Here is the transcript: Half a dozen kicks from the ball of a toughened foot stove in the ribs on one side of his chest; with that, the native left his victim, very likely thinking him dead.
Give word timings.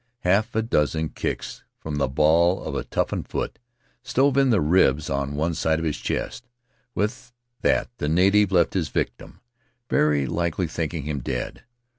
Half 0.21 0.55
a 0.55 0.63
dozen 0.63 1.09
kicks 1.09 1.63
from 1.77 1.97
the 1.97 2.07
ball 2.07 2.63
of 2.63 2.73
a 2.73 2.83
toughened 2.83 3.27
foot 3.27 3.59
stove 4.01 4.35
in 4.35 4.49
the 4.49 4.59
ribs 4.59 5.11
on 5.11 5.35
one 5.35 5.53
side 5.53 5.77
of 5.77 5.85
his 5.85 5.97
chest; 5.99 6.47
with 6.95 7.31
that, 7.61 7.87
the 7.99 8.09
native 8.09 8.51
left 8.51 8.73
his 8.73 8.89
victim, 8.89 9.41
very 9.91 10.25
likely 10.25 10.65
thinking 10.65 11.03
him 11.03 11.19
dead. 11.19 11.65